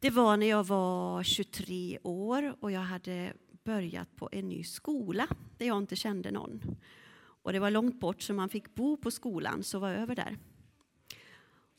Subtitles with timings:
[0.00, 3.32] Det var när jag var 23 år och jag hade
[3.64, 5.26] börjat på en ny skola
[5.58, 6.76] där jag inte kände någon.
[7.18, 10.38] Och det var långt bort så man fick bo på skolan, så var över där.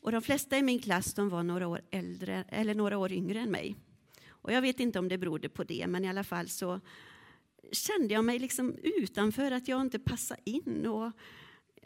[0.00, 3.40] Och de flesta i min klass de var några år, äldre, eller några år yngre
[3.40, 3.76] än mig.
[4.28, 6.80] Och jag vet inte om det berodde på det, men i alla fall så
[7.72, 10.86] kände jag mig liksom utanför, att jag inte passade in.
[10.86, 11.12] Och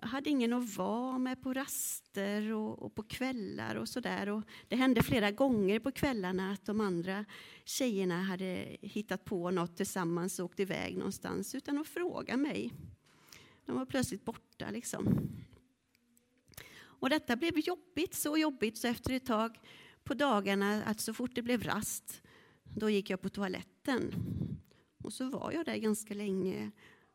[0.02, 4.42] jag hade ingen att vara med på raster och, och på kvällar och sådär.
[4.68, 7.24] Det hände flera gånger på kvällarna att de andra
[7.64, 12.72] tjejerna hade hittat på något tillsammans och åkt iväg någonstans utan att fråga mig.
[13.66, 15.30] De var plötsligt borta liksom.
[16.80, 19.58] Och detta blev jobbigt, så jobbigt så efter ett tag
[20.04, 22.22] på dagarna, att så fort det blev rast,
[22.64, 24.14] då gick jag på toaletten.
[25.02, 26.70] Och så var jag där ganska länge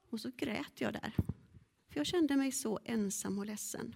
[0.09, 1.14] och så grät jag där.
[1.98, 3.96] För jag kände mig så ensam och ledsen.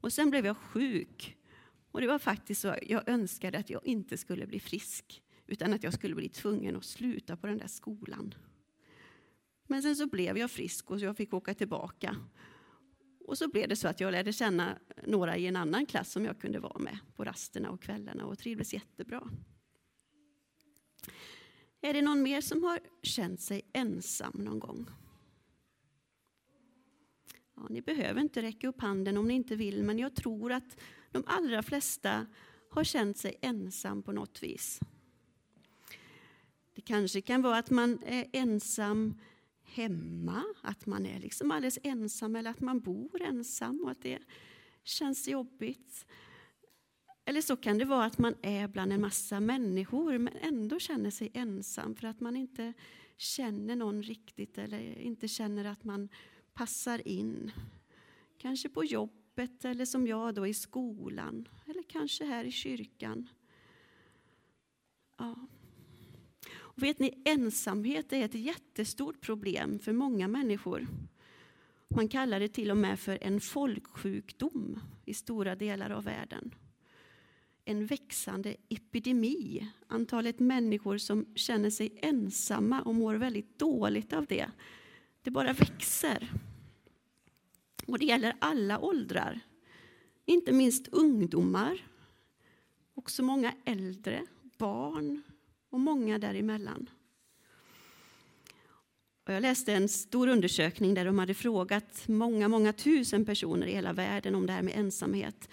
[0.00, 1.36] Och sen blev jag sjuk.
[1.90, 5.82] Och det var faktiskt så jag önskade att jag inte skulle bli frisk, utan att
[5.82, 8.34] jag skulle bli tvungen att sluta på den där skolan.
[9.66, 12.16] Men sen så blev jag frisk och jag fick åka tillbaka.
[13.26, 16.24] Och så blev det så att jag lärde känna några i en annan klass som
[16.24, 19.30] jag kunde vara med på rasterna och kvällarna och trivdes jättebra.
[21.80, 24.86] Är det någon mer som har känt sig ensam någon gång?
[27.60, 30.80] Ja, ni behöver inte räcka upp handen om ni inte vill, men jag tror att
[31.10, 32.26] de allra flesta
[32.70, 34.80] har känt sig ensam på något vis.
[36.74, 39.20] Det kanske kan vara att man är ensam
[39.62, 44.18] hemma, att man är liksom alldeles ensam eller att man bor ensam och att det
[44.84, 46.06] känns jobbigt.
[47.24, 51.10] Eller så kan det vara att man är bland en massa människor men ändå känner
[51.10, 52.72] sig ensam för att man inte
[53.16, 56.08] känner någon riktigt eller inte känner att man
[56.54, 57.52] passar in.
[58.38, 63.28] Kanske på jobbet eller som jag då i skolan eller kanske här i kyrkan.
[65.16, 65.36] Ja.
[66.52, 70.86] Och vet ni, ensamhet är ett jättestort problem för många människor.
[71.88, 76.54] Man kallar det till och med för en folksjukdom i stora delar av världen.
[77.64, 79.68] En växande epidemi.
[79.86, 84.50] Antalet människor som känner sig ensamma och mår väldigt dåligt av det.
[85.22, 86.28] Det bara växer.
[87.86, 89.40] Och det gäller alla åldrar.
[90.24, 91.86] Inte minst ungdomar.
[92.94, 94.26] Också många äldre,
[94.58, 95.22] barn
[95.70, 96.90] och många däremellan.
[99.26, 103.72] Och jag läste en stor undersökning där de hade frågat många, många tusen personer i
[103.72, 105.48] hela världen om det här med ensamhet.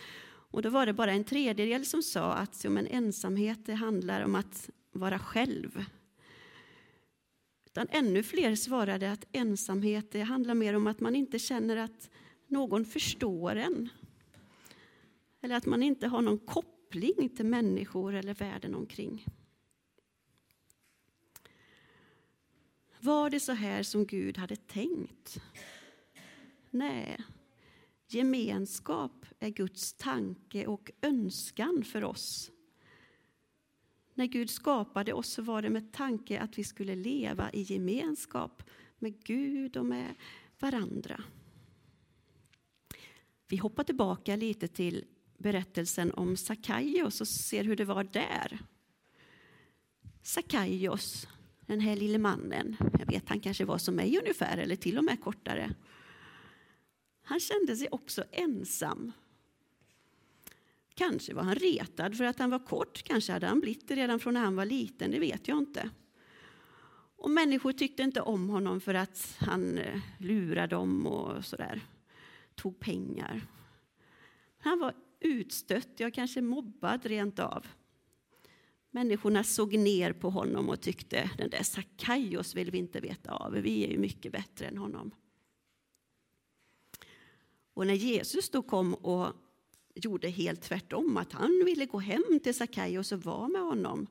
[0.51, 4.21] Och då var det bara en tredjedel som sa att ja, men ensamhet det handlar
[4.21, 5.85] om att vara själv.
[7.77, 12.09] Utan ännu fler svarade att ensamhet det handlar mer om att man inte känner att
[12.47, 13.89] någon förstår en.
[15.41, 19.25] Eller att man inte har någon koppling till människor eller världen omkring.
[22.99, 25.41] Var det så här som Gud hade tänkt?
[26.69, 27.17] Nej.
[28.07, 32.51] Gemenskap är Guds tanke och önskan för oss.
[34.17, 38.63] När Gud skapade oss så var det med tanke att vi skulle leva i gemenskap
[38.99, 40.15] med Gud och med
[40.59, 41.23] varandra.
[43.47, 45.05] Vi hoppar tillbaka lite till
[45.37, 48.59] berättelsen om Sakaios och ser hur det var där.
[50.21, 51.27] Sakaios,
[51.65, 55.03] den här lille mannen, jag vet han kanske var som mig ungefär eller till och
[55.03, 55.73] med kortare.
[57.21, 59.11] Han kände sig också ensam.
[60.97, 64.19] Kanske var han retad för att han var kort, kanske hade han blivit det redan
[64.19, 65.89] från när han var liten, det vet jag inte.
[67.17, 71.81] Och människor tyckte inte om honom för att han eh, lurade dem och sådär
[72.55, 73.41] tog pengar.
[74.57, 77.65] Han var utstött, ja kanske mobbad rent av.
[78.91, 83.51] Människorna såg ner på honom och tyckte den där Sakaios vill vi inte veta av,
[83.51, 85.11] vi är ju mycket bättre än honom.
[87.73, 89.33] Och när Jesus då kom och
[90.03, 94.07] gjorde helt tvärtom, att han ville gå hem till Sackaios och vara med honom,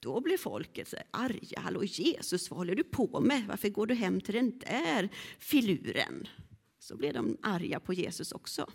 [0.00, 1.60] då blev folket så arga.
[1.60, 3.46] Hallå Jesus, vad håller du på med?
[3.48, 5.08] Varför går du hem till den där
[5.38, 6.28] filuren?
[6.88, 8.66] så blev de arga på Jesus också.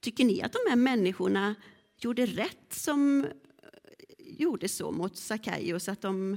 [0.00, 1.54] Tycker ni att de här människorna
[1.96, 3.30] gjorde rätt som eh,
[4.18, 6.36] gjorde så mot Sackaios, att de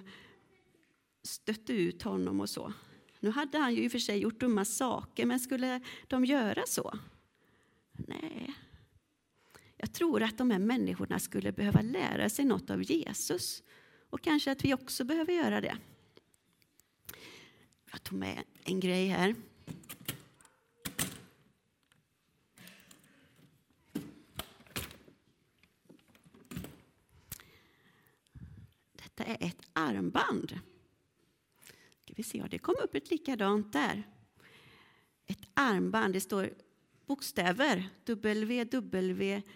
[1.24, 2.74] stötte ut honom och så?
[3.20, 6.64] Nu hade han ju i och för sig gjort dumma saker, men skulle de göra
[6.68, 6.98] så?
[7.94, 8.54] Nej.
[9.78, 13.64] Jag tror att de här människorna skulle behöva lära sig något av Jesus
[14.10, 15.78] och kanske att vi också behöver göra det.
[17.92, 19.36] Jag tog med en grej här.
[28.92, 30.60] Detta är ett armband.
[32.00, 34.04] Ska vi se, ja, det kom upp ett likadant där.
[35.26, 36.54] Ett armband, det står
[37.14, 39.48] bokstäver WWJD.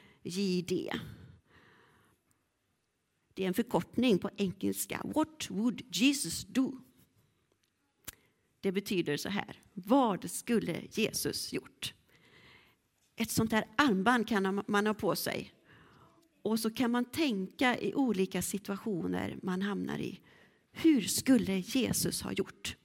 [3.34, 5.02] Det är en förkortning på engelska.
[5.04, 6.82] What would Jesus do?
[8.60, 9.62] Det betyder så här.
[9.74, 11.94] Vad skulle Jesus gjort?
[13.16, 15.54] Ett sånt här armband kan man ha på sig.
[16.42, 20.20] Och så kan man tänka i olika situationer man hamnar i.
[20.72, 22.76] Hur skulle Jesus ha gjort?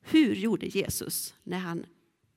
[0.00, 1.86] Hur gjorde Jesus när han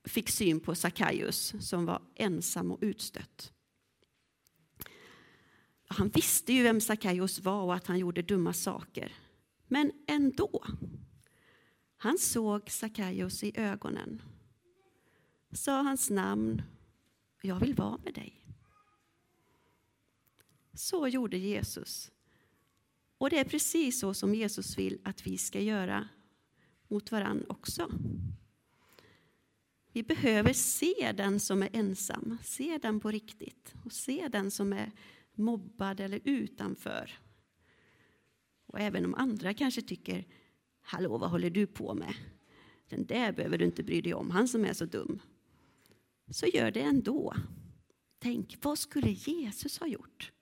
[0.04, 3.52] fick syn på Sackaios som var ensam och utstött?
[5.86, 9.12] Han visste ju vem Sackaios var och att han gjorde dumma saker.
[9.66, 10.64] Men ändå.
[11.96, 14.22] Han såg Sackaios i ögonen,
[15.52, 16.62] sa hans namn.
[17.42, 18.46] Jag vill vara med dig.
[20.74, 22.10] Så gjorde Jesus.
[23.18, 26.08] Och det är precis så som Jesus vill att vi ska göra
[26.88, 27.90] mot varann också.
[29.94, 34.72] Vi behöver se den som är ensam, se den på riktigt och se den som
[34.72, 34.92] är
[35.34, 37.10] mobbad eller utanför.
[38.66, 40.26] Och även om andra kanske tycker,
[40.80, 42.14] hallå vad håller du på med?
[42.88, 45.20] Den där behöver du inte bry dig om, han som är så dum.
[46.30, 47.34] Så gör det ändå.
[48.18, 50.32] Tänk, vad skulle Jesus ha gjort?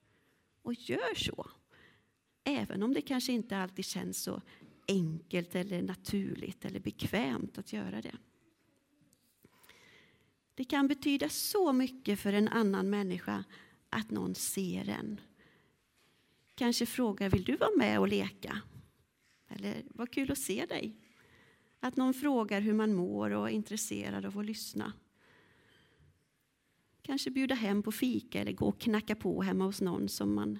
[0.62, 1.50] Och gör så.
[2.44, 4.42] Även om det kanske inte alltid känns så
[4.88, 8.16] enkelt eller naturligt eller bekvämt att göra det.
[10.54, 13.44] Det kan betyda så mycket för en annan människa
[13.90, 15.20] att någon ser en.
[16.54, 18.62] Kanske frågar, vill du vara med och leka?
[19.48, 20.96] Eller, vad kul att se dig.
[21.80, 24.92] Att någon frågar hur man mår och är intresserad av att lyssna.
[27.02, 30.58] Kanske bjuda hem på fika eller gå och knacka på hemma hos någon som man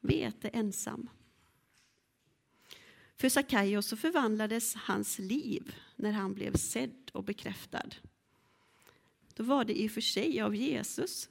[0.00, 1.10] vet är ensam.
[3.16, 7.88] För Sackaios så förvandlades hans liv när han blev sedd och bekräftad.
[9.40, 11.28] Då var det i och för sig av Jesus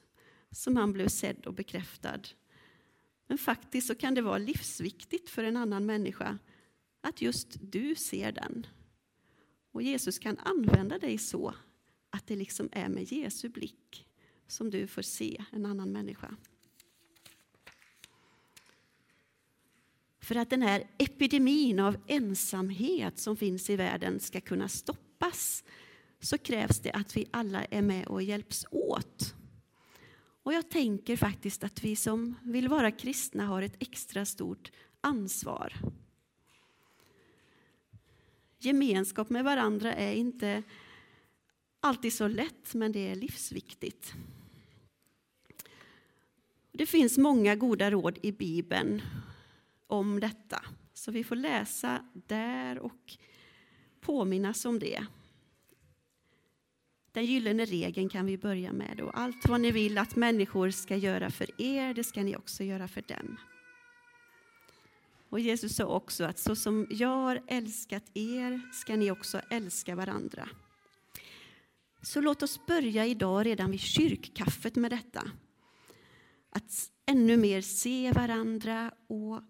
[0.51, 2.19] som han blev sedd och bekräftad.
[3.27, 6.38] Men faktiskt så kan det vara livsviktigt för en annan människa
[7.01, 8.67] att just du ser den.
[9.71, 11.53] Och Jesus kan använda dig så
[12.09, 14.07] att det liksom är med Jesu blick
[14.47, 16.35] som du får se en annan människa.
[20.19, 25.63] För att den här epidemin av ensamhet som finns i världen ska kunna stoppas
[26.19, 29.36] så krävs det att vi alla är med och hjälps åt.
[30.44, 34.71] Och jag tänker faktiskt att vi som vill vara kristna har ett extra stort
[35.01, 35.74] ansvar.
[38.60, 40.63] Gemenskap med varandra är inte
[41.80, 44.13] alltid så lätt, men det är livsviktigt.
[46.71, 49.01] Det finns många goda råd i Bibeln
[49.88, 53.18] om detta, så vi får läsa där och
[54.00, 55.06] påminnas om det.
[57.11, 59.01] Den gyllene regeln kan vi börja med.
[59.01, 62.63] Och allt vad ni vill att människor ska göra för er, det ska ni också
[62.63, 63.38] göra för dem.
[65.29, 69.95] Och Jesus sa också att så som jag har älskat er ska ni också älska
[69.95, 70.50] varandra.
[72.01, 75.31] Så låt oss börja idag redan vid kyrkkaffet med detta.
[76.50, 79.42] Att ännu mer se varandra och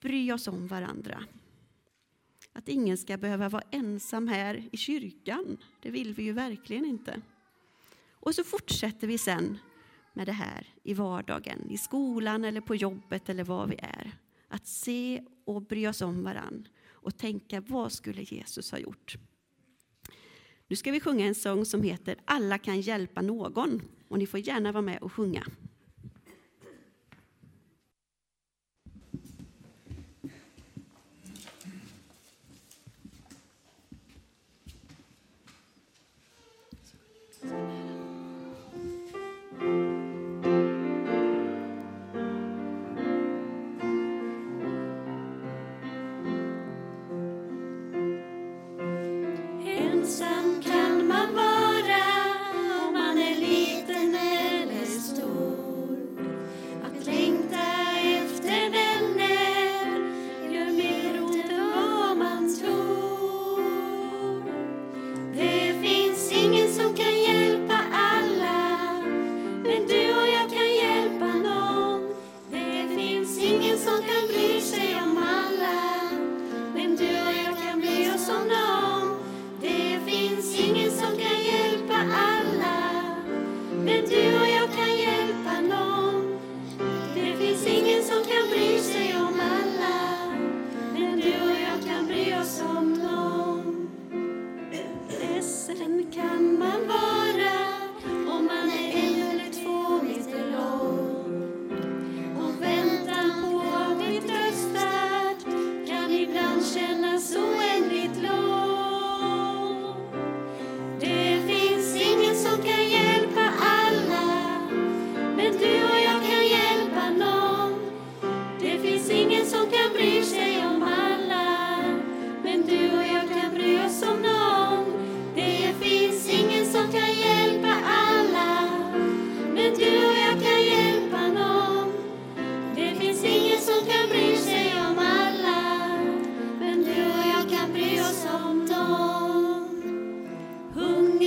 [0.00, 1.24] bry oss om varandra.
[2.52, 7.20] Att ingen ska behöva vara ensam här i kyrkan, det vill vi ju verkligen inte.
[8.10, 9.58] Och så fortsätter vi sen
[10.12, 14.12] med det här i vardagen, i skolan eller på jobbet eller var vi är.
[14.48, 19.16] Att se och bry oss om varann och tänka vad skulle Jesus ha gjort?
[20.68, 24.40] Nu ska vi sjunga en sång som heter Alla kan hjälpa någon och ni får
[24.40, 25.46] gärna vara med och sjunga.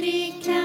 [0.02, 0.61] Hare Krishna.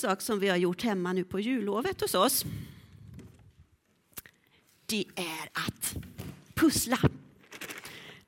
[0.00, 2.44] Sak som vi har gjort hemma nu på jullovet hos oss,
[4.86, 5.96] det är att
[6.54, 6.98] pussla.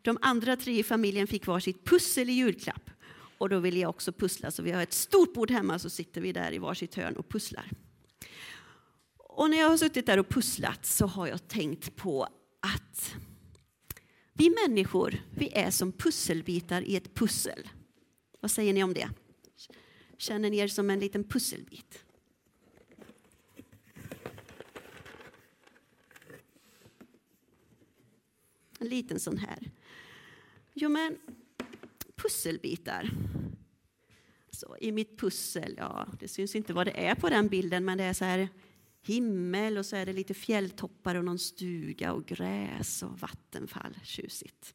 [0.03, 2.91] De andra tre i familjen fick var sitt pussel i julklapp.
[3.39, 6.21] Och då ville jag också pussla, så vi har ett stort bord hemma så sitter
[6.21, 7.71] vi där i varsitt hörn och pusslar.
[9.19, 12.29] Och när jag har suttit där och pusslat så har jag tänkt på
[12.61, 13.15] att
[14.33, 17.69] vi människor, vi är som pusselbitar i ett pussel.
[18.41, 19.09] Vad säger ni om det?
[20.23, 22.05] Känner ni er som en liten pusselbit?
[28.79, 29.71] En liten sån här.
[30.75, 31.19] Jo, men
[32.17, 33.11] pusselbitar.
[34.51, 37.99] Så I mitt pussel, ja, det syns inte vad det är på den bilden, men
[37.99, 38.49] det är så här
[39.03, 43.99] himmel och så är det lite fjälltoppar och någon stuga och gräs och vattenfall.
[44.05, 44.75] Tjusigt.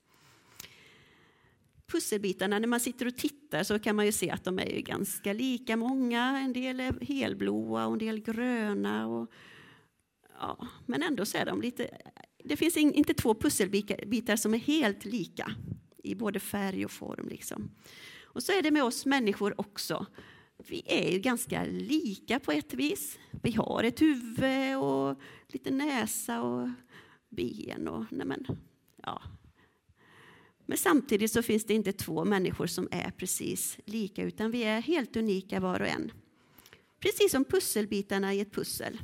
[1.91, 5.33] Pusselbitarna, när man sitter och tittar så kan man ju se att de är ganska
[5.33, 6.39] lika många.
[6.39, 9.07] En del är helblåa och en del gröna.
[9.07, 9.31] Och,
[10.39, 11.97] ja, men ändå så är de lite...
[12.43, 15.51] Det finns inte två pusselbitar som är helt lika
[16.03, 17.27] i både färg och form.
[17.27, 17.71] Liksom.
[18.23, 20.05] Och så är det med oss människor också.
[20.57, 23.19] Vi är ju ganska lika på ett vis.
[23.43, 26.69] Vi har ett huvud och lite näsa och
[27.29, 27.87] ben.
[27.87, 28.45] Och, nej men,
[29.03, 29.21] ja
[30.69, 34.81] men samtidigt så finns det inte två människor som är precis lika, utan vi är
[34.81, 36.11] helt unika var och en.
[36.99, 39.01] Precis som pusselbitarna i ett pussel.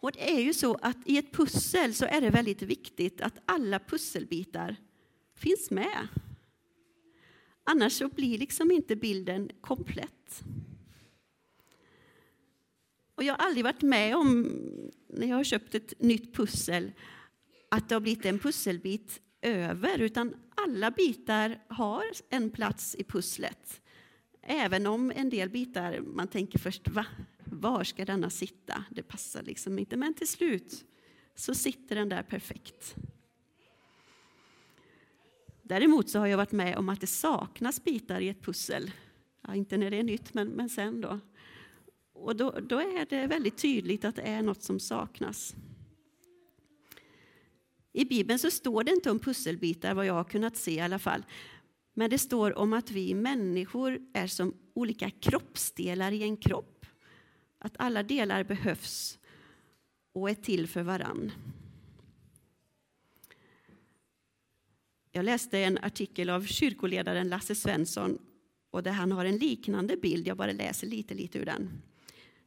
[0.00, 3.38] Och det är ju så att i ett pussel så är det väldigt viktigt att
[3.44, 4.76] alla pusselbitar
[5.34, 6.08] finns med.
[7.64, 10.42] Annars så blir liksom inte bilden komplett.
[13.14, 14.42] Och jag har aldrig varit med om,
[15.08, 16.92] när jag har köpt ett nytt pussel,
[17.68, 23.80] att det har blivit en pusselbit över, utan alla bitar har en plats i pusslet.
[24.42, 27.06] Även om en del bitar, man tänker först, va?
[27.50, 28.84] var ska denna sitta?
[28.90, 30.84] Det passar liksom inte, men till slut
[31.34, 32.94] så sitter den där perfekt.
[35.62, 38.90] Däremot så har jag varit med om att det saknas bitar i ett pussel.
[39.46, 41.20] Ja, inte när det är nytt, men, men sen då.
[42.12, 45.54] Och då, då är det väldigt tydligt att det är något som saknas.
[47.92, 50.98] I Bibeln så står det inte om pusselbitar, vad jag har kunnat se i alla
[50.98, 51.24] fall.
[51.94, 56.86] Men det står om att vi människor är som olika kroppsdelar i en kropp.
[57.58, 59.18] Att alla delar behövs
[60.12, 61.32] och är till för varann.
[65.12, 68.18] Jag läste en artikel av kyrkoledaren Lasse Svensson
[68.70, 70.26] och där han har en liknande bild.
[70.26, 71.82] Jag bara läser lite, lite ur den.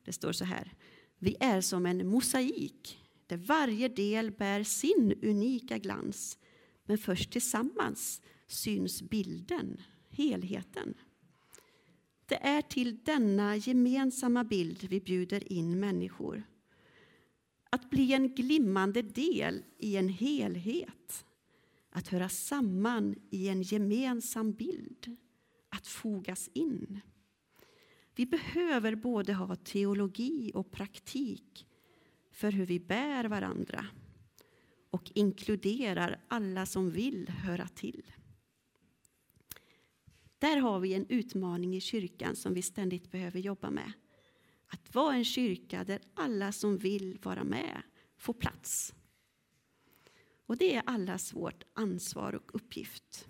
[0.06, 0.74] Det står så här.
[1.20, 6.38] Vi är som en mosaik där varje del bär sin unika glans.
[6.86, 10.94] Men först tillsammans syns bilden, helheten.
[12.26, 16.44] Det är till denna gemensamma bild vi bjuder in människor.
[17.70, 21.26] Att bli en glimmande del i en helhet
[21.96, 25.18] att höra samman i en gemensam bild,
[25.70, 27.02] att fogas in.
[28.16, 31.68] Vi behöver både ha teologi och praktik
[32.34, 33.86] för hur vi bär varandra
[34.90, 38.12] och inkluderar alla som vill höra till.
[40.40, 43.92] Där har vi en utmaning i kyrkan som vi ständigt behöver jobba med.
[44.68, 47.82] Att vara en kyrka där alla som vill vara med
[48.18, 48.94] får plats.
[50.46, 53.28] Och det är allas vårt ansvar och uppgift.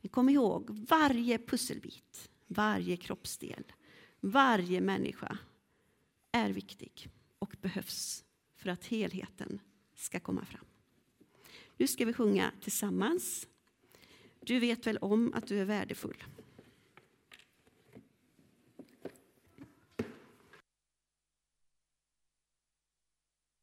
[0.00, 3.64] Men kom ihåg, varje pusselbit, varje kroppsdel,
[4.20, 5.38] varje människa
[6.32, 8.24] är viktig och behövs
[8.56, 9.60] för att helheten
[9.94, 10.64] ska komma fram.
[11.76, 13.48] Nu ska vi sjunga tillsammans.
[14.40, 16.24] Du vet väl om att du är värdefull.